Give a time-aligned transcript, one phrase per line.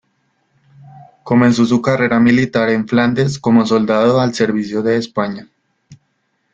[1.21, 5.47] Comenzó su carrera militar en Flandes como soldado al servicio de España.